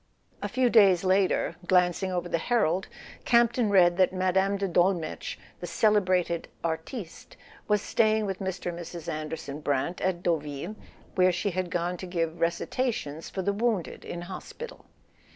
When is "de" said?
4.57-4.67